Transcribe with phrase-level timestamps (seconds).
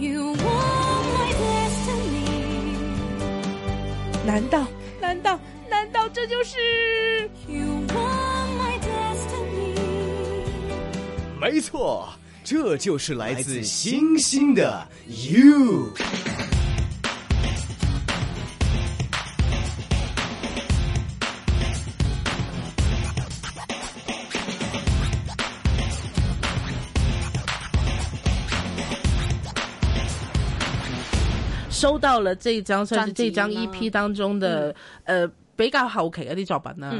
[0.00, 2.24] you were my destiny。
[4.24, 4.64] 难道？
[5.00, 5.38] 难道？
[5.68, 10.60] 难道这就是？You were my destiny。
[11.40, 12.08] 没错，
[12.44, 15.92] 这就是来自星星的 you。
[31.78, 34.74] 收到了这张算是这张 EP 当中的
[35.04, 36.92] 呃比较好奇的啲作品啦。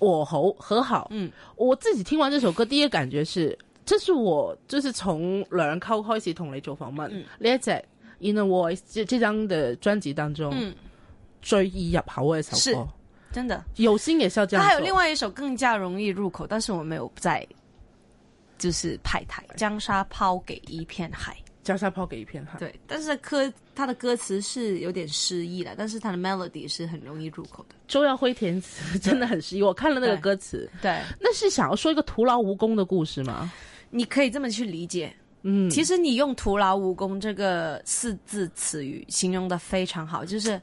[0.00, 7.70] 我好和好，嗯，我自己听完这首歌第一个感觉是，这是我就是从两靠开始同你做访问，咧只
[8.20, 10.54] In a Voice 这这张的专辑当中
[11.42, 12.76] 最易入口嘅一首歌，是
[13.32, 13.62] 真的。
[13.76, 17.46] 有心也是这样，还有另外一首更加容易入口，但是我没有在
[18.56, 19.44] 就是派台。
[19.56, 21.36] 将沙抛给一片海。
[21.76, 22.58] 加裟抛给一片海。
[22.58, 27.74] 对，但是歌他的歌词是有点诗意了，但是他的 melody 是很容易入口的。
[27.86, 30.68] 周耀辉填词真的很诗意，我看了那个歌词。
[30.80, 33.52] 对，那是想要说一个徒劳无功的故事吗？
[33.90, 35.14] 你可以这么去理解。
[35.42, 40.60] 嗯，其实你用“徒劳无功”这个四字词语形容的非常好，就是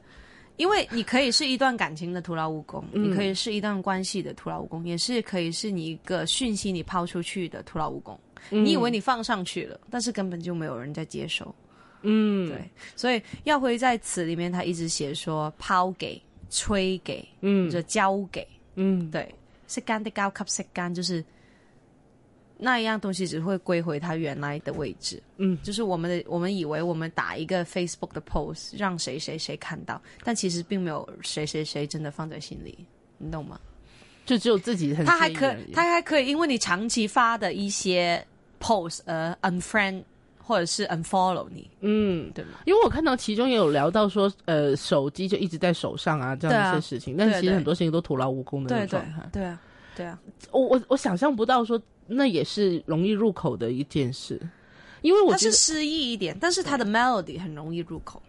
[0.58, 8.18] 因为你可以是一段感情的徒劳无功，你可以是一段关系的徒劳无功，也是可以是你一个讯息你抛出去的徒劳无功。
[8.50, 11.52] 你以为你放上去了，但是根本就没有人在接收。
[12.02, 16.20] 嗯，对，所以耀辉在词里面他一直写说抛给、
[16.50, 18.46] 吹给、嗯，就交给。
[18.76, 19.32] 嗯，对，
[19.66, 21.24] 是干的高 o 是干，就是
[22.58, 25.20] 那一样东西只会归回它原来的位置。
[25.38, 32.86] 嗯，就是我们的，我们以为我们打一个 Facebook 的 post 让谁谁谁看到，但其实并没有谁谁谁真的放在心里，
[33.18, 33.58] 你懂吗？
[34.26, 35.06] 就只有自己很。
[35.06, 38.22] 他还可以，他还可以，因为你长期发的一些
[38.60, 40.02] post，呃，unfriend
[40.36, 41.70] 或者是 unfollow 你。
[41.80, 42.44] 嗯，对。
[42.46, 42.58] 吗？
[42.66, 47.14] 因为我看到其中也有聊到说，呃，手机就一直在手上啊，这样一些事情。
[47.14, 47.16] 啊。
[47.20, 49.28] 但其实很多事情都徒劳无功的那种状态。
[49.32, 49.60] 对啊，
[49.94, 50.18] 对啊。
[50.50, 54.38] 我我我想象不到说，那也是容易入口的一件事，
[55.02, 58.20] 因为我是失意一点，但是他的 melody 很容易入口，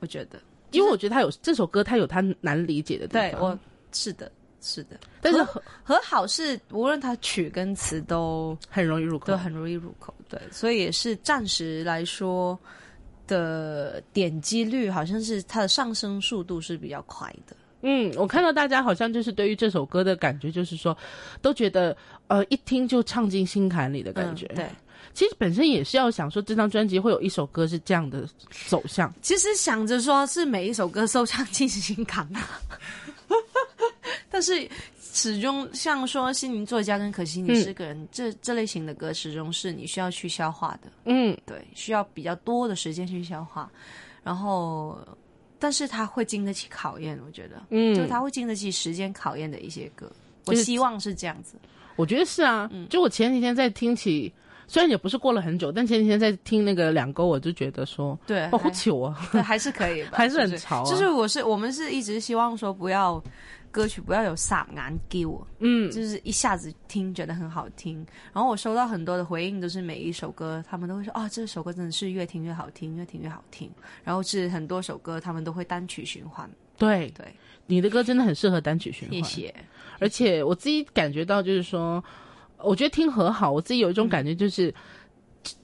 [0.00, 0.38] 我觉得，
[0.72, 3.40] 因为我觉得他有这首歌，他有他难理解的地方。
[3.40, 3.58] 对，我
[3.92, 4.30] 是的。
[4.60, 12.58] 是的，但是和和好是无论它曲跟词都很容易入口，都很容易入口，对，所以也是暂时来说
[13.26, 17.56] 的点击率，好像是它的上升速度是比较快的。
[17.82, 20.96] 嗯，我看到大家好像就是对于这首歌的感觉，就是说
[21.40, 24.48] 都觉得呃一听就唱进心坎里的感觉。
[24.48, 24.68] 对，
[25.14, 28.26] 其实本身也是要想说这张专辑会有一首歌是这样的
[28.66, 32.42] 走向，其实想着说是每一首歌收唱进心坎啊。
[34.30, 34.68] 但是
[35.00, 40.90] 始终像说心灵作家跟可惜你是个人这这类型的歌，始终是你需要去消化的。
[41.04, 43.70] 嗯，对，需要比较多的时间去消化。
[44.22, 44.98] 然后，
[45.58, 50.10] 但是他会经得起考验，我觉得，嗯，就他会经得起时间考验的一些歌，
[50.44, 51.56] 我希望是这样子。
[51.96, 54.32] 我觉得是啊，就我前几天在听起。
[54.68, 60.84] 虽然也不是过了很久，但前几天在听那个两沟，我就觉得说，对，好糗啊， 对，还是可以， 还是很潮。
[60.84, 63.22] 就是我是我们是一直希望说不要
[63.70, 67.96] 歌曲不要有上难给我，嗯，就是一下子听觉得很好听。
[68.30, 73.70] 然后我收到很多的回应，都是每一首歌他们都会说，啊，这首歌真的是越听越好听，越听越好听。
[74.04, 76.48] 然后是很多首歌他们都会单曲循环。
[76.76, 77.26] 对对，
[77.66, 79.16] 你的歌真的很适合单曲循环。
[79.16, 79.54] 谢谢。
[79.98, 82.04] 而且我自己感觉到就是说。
[82.62, 84.72] 我觉得听和好，我自己有一种感觉，就是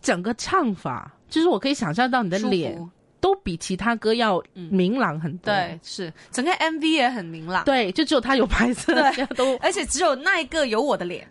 [0.00, 2.78] 整个唱法，就是我可以想象到你的脸
[3.20, 5.46] 都比其他歌要明朗很多。
[5.52, 7.64] 对，是整个 MV 也很明朗。
[7.64, 8.94] 对，就只有他有白色，
[9.36, 11.26] 都，而且只有那一个有我的脸，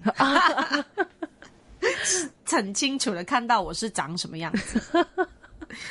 [2.04, 4.82] 是很清楚的看到我是长什么样子。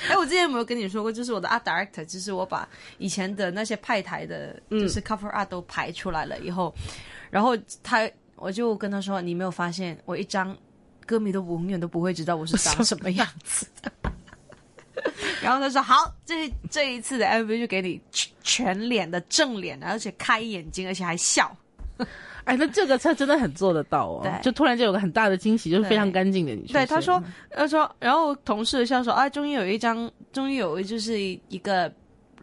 [0.09, 2.69] 哎，我之前有没有跟你说过，就是我的 art director，就是我把
[2.99, 6.73] 以前的那些派台的，就是 cover art 都排出来了以后，
[7.31, 8.09] 然后他。
[8.37, 10.57] 我就跟他说：“你没有发现，我一张
[11.07, 13.67] 歌迷都永远都不会知道我是长什么样子。
[15.43, 15.95] ”然后他说：“好，
[16.25, 18.01] 这这一次的 MV 就给你
[18.43, 21.55] 全脸的正脸，而且开眼睛，而且还笑。
[22.45, 24.29] ”哎，那这个车真的很做得到哦！
[24.43, 26.63] 就突然间有个很大的惊喜，就是非常干净的你。
[26.73, 31.93] 对，他说，他说，然后同事笑说：“啊，终于有一张，终于有就是一个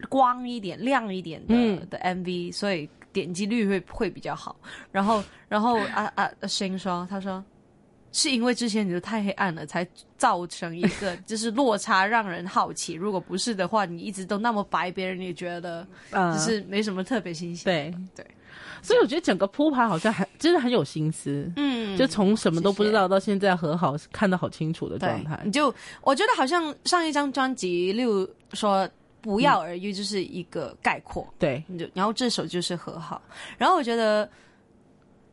[0.08, 2.88] 光一点、亮一点的的 MV。”所以。
[3.12, 4.54] 点击率会会比较好，
[4.90, 7.42] 然后然后啊啊，声音说，他说
[8.12, 9.86] 是因为之前你都太黑暗了，才
[10.16, 12.94] 造成一个就是落差，让人好奇。
[12.94, 17.64] 如果不是的话，你一直都那么白，别人也觉得就是没什么特别新鲜。
[17.64, 18.26] 对对，
[18.82, 21.50] 所以我觉得整个铺排好像还真的很有心思。
[21.56, 28.88] 嗯，就从什么都不知道到现在和好看得好清楚的状态，就我觉得好像上一张专辑六说。
[29.22, 33.20] 不药而愈就是一个概括，对，就然后这首就是和好，
[33.58, 34.28] 然后我觉得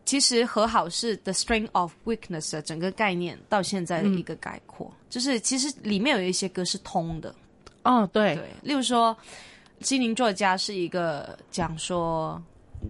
[0.05, 7.33] 其实和好是《The Strength of Weakness》的整个概念到现在的一个概括，就是其实里面有一些歌是通的，
[7.83, 9.15] 哦，对，例如说
[9.87, 12.41] 《心灵作家》是一个讲说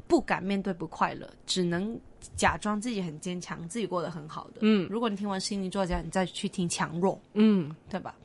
[0.07, 1.97] 不敢面对不快乐，只能
[2.35, 8.15] 假装自己很坚强，自己过得很好的，嗯，如果你听完《心灵作家》，你再去听《强弱》，嗯，对吧？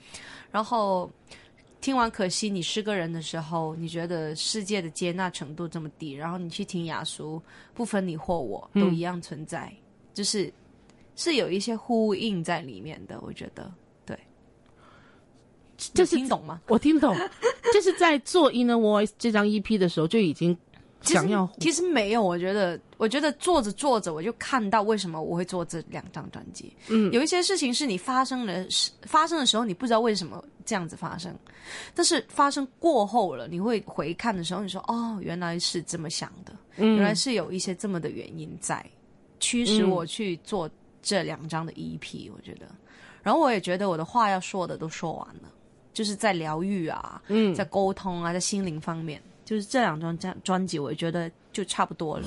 [0.51, 1.11] 然后。
[1.82, 7.43] 听完《可惜你是个人》的时候，你觉得世界的接纳程度这么低，然后你去听雅俗，
[7.75, 9.70] 不分你或我都一样存在，
[10.14, 10.50] 就是
[11.17, 13.70] 是有一些呼应在里面的，我觉得
[14.06, 14.17] 对。
[15.76, 16.62] 是听懂吗？
[16.69, 17.17] 我听懂。
[17.75, 20.56] 就是在做《Inner Voice》这张 EP 的时候，就已经。
[21.05, 21.27] 其实
[21.59, 26.75] 其实没有，我觉得，我觉得做着做着，我就看到为什么我会做这两张专辑。
[26.89, 28.55] 嗯，有一些事情是你发生了，
[29.03, 31.37] 发生的时候你不知道为什么这样子发生，
[31.95, 38.85] 但是发生过后了，你会回看的时候，你说：“哦，原来是这么想的，原来是有一些这么的原因在
[39.41, 40.71] 驱使我去做
[41.03, 42.67] 这两张的 EP。”我觉得，
[43.25, 45.51] 然后我也觉得我的话要说的都说完了，
[45.93, 49.21] 就是在疗愈啊，嗯，在沟通啊，在心灵方面。
[49.53, 52.23] 就是这两张专专辑，我觉得就差不多了。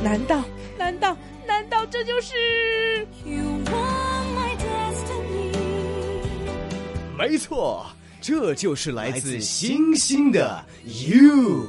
[0.00, 0.40] 难道
[0.78, 3.04] 难道难道这就是？
[7.18, 7.84] 没错，
[8.20, 11.68] 这就是来自星星的 you。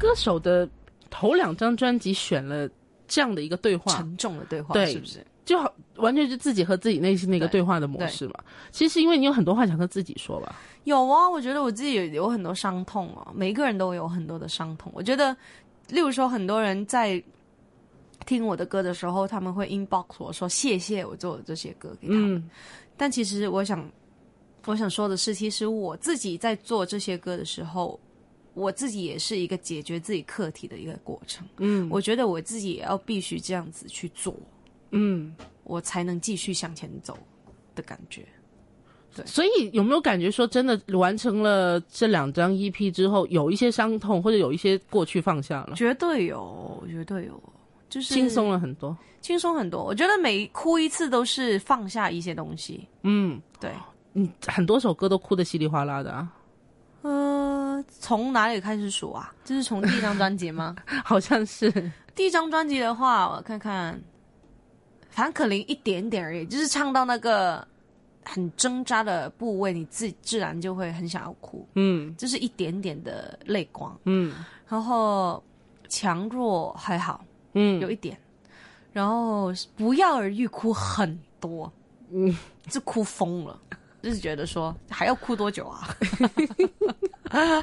[0.00, 0.66] 歌手的
[1.10, 2.66] 头两张专辑选了
[3.06, 5.70] 这样的一个对话，沉重的对话，对，是不是就好？
[5.96, 8.34] 完全是自己和自己内心的一个对话的模式嘛？
[8.70, 10.56] 其实因为你有很多话想跟自己说吧。
[10.84, 13.28] 有啊，我觉得我自己有很多伤痛啊。
[13.34, 14.90] 每个人都有很多的伤痛。
[14.94, 15.36] 我觉得，
[15.88, 17.22] 例如说，很多人在
[18.24, 22.42] 听我的歌的时候，他们会 inbox 我说谢谢我做的这些歌给他们。
[22.96, 23.84] 但其实我想，
[24.66, 27.98] 我想说的是，其实我自己在做这些歌的时候。
[28.60, 34.36] 我自己也是一个解决自己课题的一个过程，嗯，我觉得我自己也要必须这样子去做，
[34.90, 35.34] 嗯，
[35.64, 37.16] 我才能继续向前走
[37.74, 38.26] 的感觉。
[39.16, 45.74] 对，所以有没有感觉说，真的完成了这两张 EP 之后，有一些伤痛，或者有一些过去放下了？
[45.74, 47.42] 绝对有，绝对有，
[47.88, 49.82] 就是轻松了很多，轻松很多。
[49.82, 53.72] 我觉得每哭一次都是放下一些东西，嗯，对，
[54.12, 56.28] 你很多首歌都哭得稀里哗啦的。
[57.98, 59.34] 从哪里开始数啊？
[59.44, 60.76] 这是从第一张专辑吗？
[61.04, 61.70] 好像是
[62.14, 64.00] 第一张专辑的话，我看看，
[65.14, 67.66] 正可林一点点而已，就是唱到那个
[68.24, 74.32] 很挣扎的部位，你自自然就会很想要哭，嗯，就是一点点的泪光，嗯，
[74.68, 75.42] 然后
[75.88, 78.16] 强弱还好，嗯，有一点，
[78.92, 81.70] 然后不要而欲哭很多，
[82.12, 82.36] 嗯，
[82.68, 83.60] 就哭疯了。
[84.02, 85.88] 就是觉得说还要哭多久啊？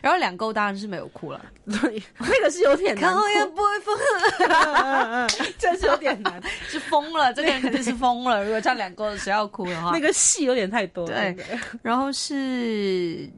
[0.00, 1.40] 然后两勾当然是没有哭了，
[1.82, 5.28] 对，那个是有点，看我也不会疯，
[5.58, 7.32] 真 是有点难， 是疯了。
[7.34, 8.42] 这个人肯定是疯了。
[8.42, 11.34] 如果唱两沟谁要哭的话，那个戏有点太多了。
[11.82, 13.28] 然后是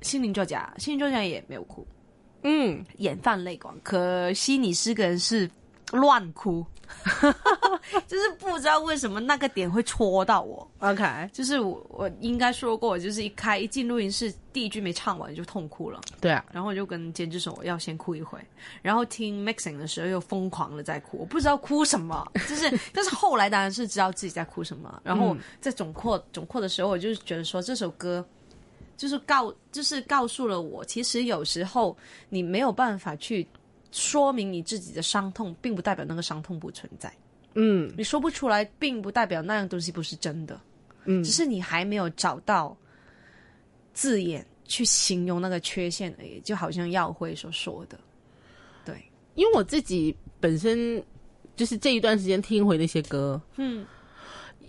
[0.00, 1.86] 心灵作家，心灵作家也没有哭，
[2.42, 3.76] 嗯，眼泛泪光。
[3.82, 5.48] 可惜你是个人是。
[5.92, 6.64] 乱哭，
[8.06, 10.68] 就是不知道为什么那个点会戳到我。
[10.80, 11.02] OK，
[11.32, 15.98] 就是我我应该说过，我就是一开一进录音室，第一句没唱完就痛哭了。
[16.20, 18.38] 对啊，然后我就跟监制说我要先哭一回，
[18.82, 25.00] 然后听 mixing 的时候又疯狂的在哭，我不知道哭什么，就是 但是后来当然是知道自己在哭什么。
[25.04, 28.24] 然后在总括总括的时候，我就觉得说这首歌
[28.98, 31.96] 就是告就是告诉了我，其实有时候
[32.28, 33.46] 你没有办法去。
[33.90, 37.12] 说明你自己的伤痛，并不代表那个伤痛不存在。
[37.54, 40.60] 嗯，你说不出来，并不代表那样东西不是真的。
[41.04, 42.76] 嗯，只是你还没有找到
[43.92, 46.40] 字眼去形容那个缺陷而已。
[46.40, 47.98] 就好像耀辉所说的，
[48.84, 48.94] 对，
[49.34, 51.02] 因为我自己本身
[51.56, 53.84] 就是这一段时间听回那些歌，嗯。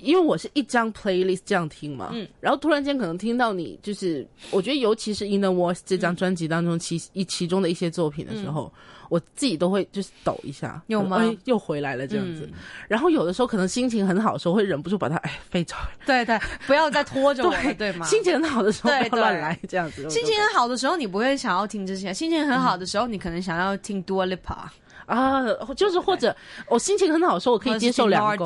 [0.02, 8.72] 因为我是一张 playlist 这样听嘛，嗯，然后突然间可能听到你，就是我觉得尤其是 In the w o i c e 这张专辑当中其一其中的一些作品的时候，
[9.10, 11.20] 我自己都会就是抖一下，有吗？
[11.46, 12.50] 又回来了这样子，
[12.88, 15.76] 然后有的时候可能心情很好的时候会忍不住把它哎飞走，
[16.06, 18.06] 对对，不要再拖着我， 对吗？
[18.06, 24.72] 心情很好的时候不要乱来这样子，心情很好的时候你不会想要听这些，心情很好的时候你可能想要听多丽帕。
[25.10, 25.42] 啊，
[25.76, 26.34] 就是或者
[26.68, 28.46] 我心情很好时候，我可以接受两口，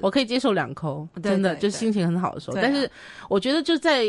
[0.00, 2.56] 我可以接受两口，真的就心情很好的时候。
[2.56, 2.90] 但是
[3.28, 4.02] 我觉得就在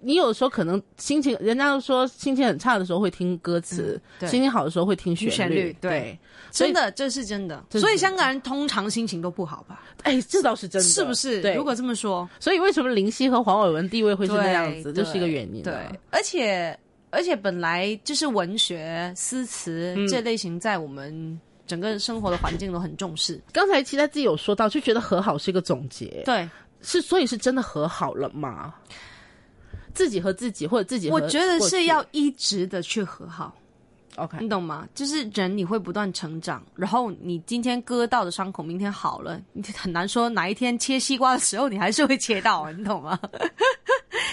[0.00, 6.16] 你有时候可能心情，人家说心情很差的时候会听歌词，心情好的时候会听旋律，对，
[6.52, 7.60] 真的这是真的。
[7.72, 9.82] 所以香港人通常心情都不好吧？
[10.04, 11.40] 哎，这倒是真，的，是不是？
[11.54, 15.62] 如果这么说，所以为什么林夕和黄伟文地位会是那样子，这是一个原因。
[15.64, 15.74] 对，
[16.10, 16.78] 而且。
[17.10, 23.40] 而且本来就是文学、诗词这类型，在我们整个生活的环境都很重视。
[23.52, 26.48] 刚才其他自己有说到，就觉得和好是一个总结，对，
[26.80, 28.72] 是所以是真的和好了吗？
[29.92, 33.54] 自己和自己，或者自己，我觉得是要一直的去和好。
[34.16, 34.86] OK，你懂吗？
[34.94, 42.70] 就是人你会不断成长，然后你今天割到的伤口，明天好了，你很难说哪一天切西瓜的时候你还是会切到。
[42.72, 43.18] 你懂吗？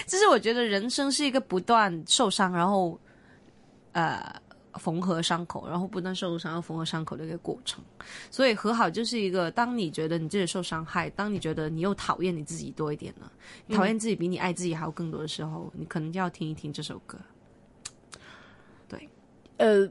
[0.06, 2.98] 就 是我觉得人生是一个不断受伤，然后
[3.92, 4.20] 呃
[4.74, 7.82] 缝合伤口，然后不断受伤，然后缝合伤口的一个过程。
[8.32, 13.30] 所以和好就是一个，当你觉得你自己受伤害，当你觉得你又讨厌你自己多一点了，
[13.76, 17.16] 讨厌自己比你爱自己还要更多的时候，你可能就要听一听这首歌。
[19.58, 19.86] 呃，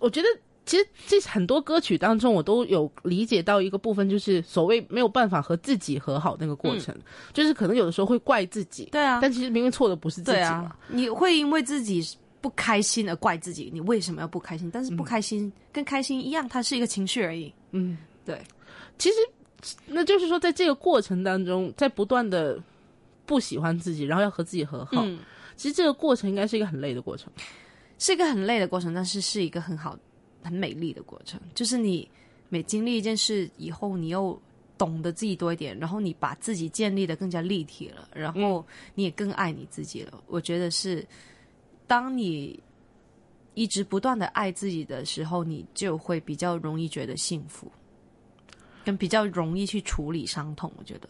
[0.00, 0.28] 我觉得
[0.66, 6.94] 其实这很多歌曲当中，我都有理解到一个部分，就是所谓没有办法和自己和好那个过程，
[7.32, 10.74] 就是可能有的时候会怪自己，对啊，但其实明明错的不是自己嘛。
[10.88, 12.02] 你会因为自己
[12.40, 14.70] 不开心而怪自己，你为什么要不开心？
[14.72, 17.52] 但是不开心跟开心一样，它是一个情绪而已。
[17.72, 18.40] 嗯，对。
[18.96, 19.16] 其实
[19.86, 22.58] 那就是说，在这个过程当中，在不断的
[23.26, 25.04] 不喜欢自己，然后要和自己和好，
[25.56, 27.30] 其实这个过程应该是一个很累的过程。
[28.00, 29.96] 是一个很累的过程，但是是一个很好、
[30.42, 31.38] 很美丽的过程。
[31.54, 32.10] 就是你
[32.48, 34.40] 每经历一件事以后，你又
[34.78, 38.64] 懂得自己多一点，然后你把自己建立的更加立体了，然后
[38.94, 40.18] 你也更爱你自己了。
[40.28, 41.06] 我觉得是，
[41.86, 42.58] 当你
[43.52, 47.70] 一直不断的爱自己的时候，你就会比较容易觉得幸福，
[48.82, 50.72] 跟比较容易去处理伤痛。
[50.78, 51.08] 我觉得。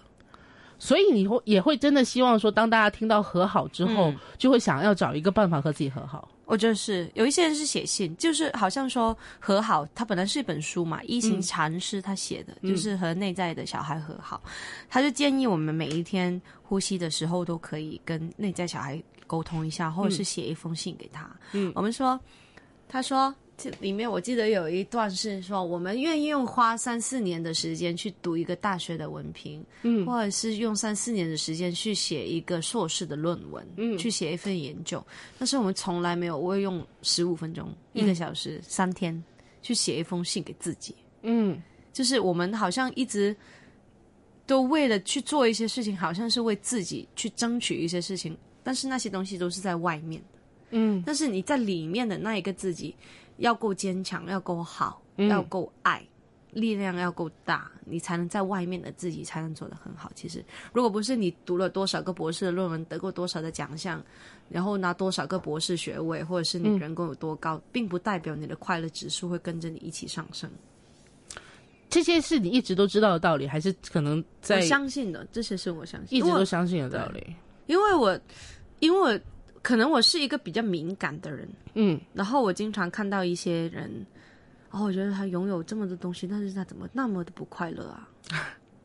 [0.80, 6.26] 所以你会也会真的希望说，当大家听到和好之后，就会想要找一个办法和自己和好。
[6.46, 14.40] 我就是有一些人是写信，就是好像说和好，他本来是一本书嘛，《一行禅师》他写的，就是和内在的小孩和好，
[14.88, 21.30] 他就建议我们每一天呼吸的时候都可以跟内在小孩沟通一下，或者是写一封信给他。
[21.52, 22.18] 嗯，我们说，
[22.88, 23.32] 他说。
[23.62, 35.04] 这里面我记得有一段是说，我们愿意用花三四年的时间去读一个大学的文凭，嗯，或者是用三四年的时间去写一个硕士的论文，嗯，去写一份研究。
[35.38, 39.22] 但是我们从来没有会用十五分钟、一个小时、三天
[39.60, 41.62] 去写一封信给自己，嗯，
[41.92, 43.36] 就是我们好像一直
[44.46, 50.38] 都为了去做一些事情，好像是为自己去争取一些事情，但是那些东西都是在外面的，
[50.70, 52.94] 嗯，但是你在里面的那一个自己。
[53.40, 56.02] 要够坚强，要够好，要够爱，
[56.52, 60.12] 力量要够大，你才能在外面的自己才能做得很好。
[60.14, 64.02] 其实，如果不是你读了多少个博士的论文，得过多少的奖项，
[64.50, 70.48] 然后拿多少个博士学位，或者是你人工有多高，并不代表你的快乐指数会跟着你一起上升。
[71.88, 74.56] 这些是你一直都知道的道理，还是可能在？
[74.56, 77.34] 我相信的，这些是我相信，一直都相信的道理。
[77.66, 78.20] 因为我，
[78.80, 79.20] 因为我。
[79.62, 83.90] 可能我是一个比较敏感的人，嗯，然后我经常看到一些人，
[84.70, 88.08] 哦，我觉得他拥有这么多东西，但是他怎么那么的不快乐啊？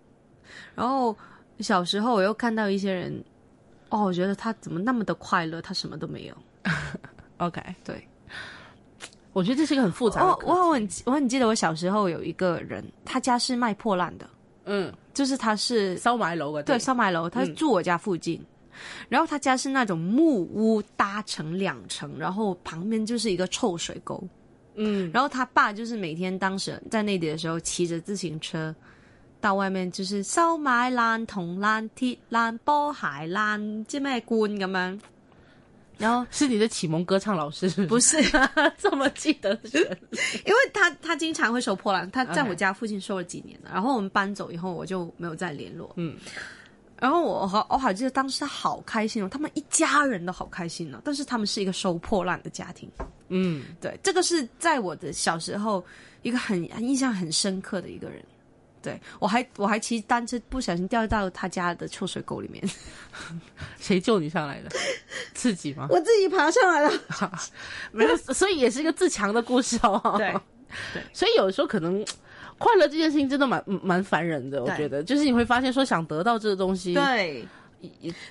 [0.76, 1.16] 然后
[1.60, 3.24] 小时候我又看到一些人，
[3.90, 6.36] 哦，我觉得他怎么那么的快乐，他什么都没有。
[7.38, 8.06] OK，对，
[9.32, 10.20] 我觉得这是一个很复杂。
[10.22, 10.28] 的。
[10.28, 10.40] 我
[10.70, 14.30] 我很我很记得我小时候有一个人，他家是卖破烂的，
[14.66, 18.42] 嗯，就是他是烧埋楼的，对，烧埋楼，他住我家附近。
[19.10, 24.22] 然后他家是那种木屋搭成两层，然后旁边就是一个臭水沟，
[24.76, 25.10] 嗯。
[25.14, 28.74] 然后他爸就是每天当时在那里的时候，骑着自行车
[29.40, 35.00] 到外面就是收买烂铜、烂铁、烂波鞋、烂知咩罐咁样。
[35.98, 38.22] 然后是你的启蒙歌唱老师不是？
[38.22, 38.40] 不
[38.78, 39.78] 这么记得是，
[40.46, 43.70] 因为他他经常会收破烂，他在我家附近收了几年了。
[43.74, 45.90] 然后我们搬走以后，我就没有再联络。
[45.96, 46.18] 嗯。
[47.00, 51.02] 然后我和我还记得当时他好开心哦，他们一家人都好开心呢。
[51.04, 52.90] 但是他们是一个收破烂的家庭，
[53.30, 55.84] 嗯，对，这个是在我的小时候
[56.22, 58.24] 一个很印象很深刻的一个人。
[58.82, 62.64] 对我还我还骑单车不小心掉到他家的臭水沟里面，
[63.82, 64.70] 谁救你上来的？
[65.34, 65.88] 自己吗？
[65.90, 66.92] 我自己爬上来了。
[67.92, 70.14] 没有，所以也是一个自强的故事哦。
[70.20, 70.32] 对，
[71.14, 72.06] 所以有时候可能。
[72.58, 77.44] 快乐这件事情真的蛮蛮烦人的，我觉得，就是你会发现，说想得到这个东西，对，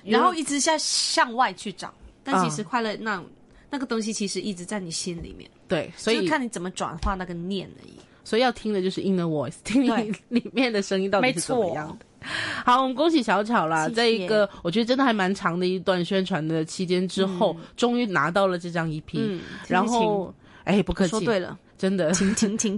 [0.03, 3.23] 然后一直向向外去找，但其实快乐那
[3.69, 7.93] 那个东西其实一直在你心里面，对，所以看你怎么转化那个念而已。
[8.23, 9.83] 所以要听的就是 inner voice，听
[10.29, 12.25] 里面的声音到底是怎么样的。
[12.65, 21.55] 好，我们恭喜小巧啦，在一个我觉得真的还蛮长的一段宣传的期间之后，终于拿到了这张 EP，然后哎，不客气，说对了。
[21.77, 22.11] 真的，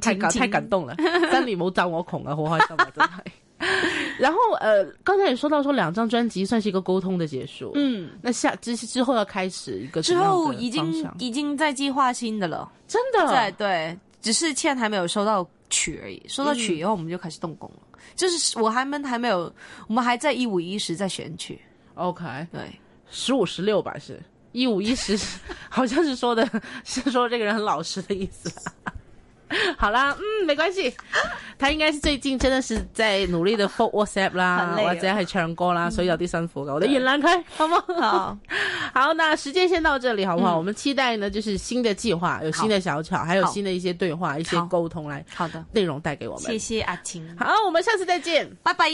[0.01, 0.96] 太感太感动了，
[1.32, 3.24] 三里谋找我孔啊，好开心啊，真的。
[4.20, 19.51] 然后呃，刚才也说到说两张专辑算是一个沟通的结束，嗯，那下之之后要开始一个之后已经已经在计划新的了，真的在对，只是欠还没有收到曲而已，收到曲以后我们就开始动工了，就是我还们还没有，
[19.88, 21.60] 我们还在一五一十在选曲
[21.96, 22.62] ，OK，对，
[23.10, 24.20] 十五十六吧是。
[24.58, 25.16] 一五一十，
[25.70, 26.48] 好像是说的
[26.84, 28.52] 是说这个人很老实的意思。
[29.78, 30.94] 好啦，嗯，没关系，
[31.58, 37.94] 他应该是最近真的是在努力的发 WhatsApp 啦，或者系唱歌啦，所以有啲辛苦噶，我哋原谅佢，好冇？
[38.02, 38.38] 好，
[38.94, 40.58] 好，那时间先到这里，好不好？
[40.58, 46.44] 我们期待呢，就是新的计划，有新的小巧，还有新的一些对话，一些沟通来，好的内容带给我们。
[46.44, 48.86] 谢谢阿晴，好，我们下次再见，拜拜。